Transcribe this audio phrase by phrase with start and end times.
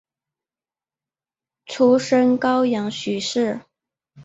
[1.67, 3.61] 出身高阳许氏。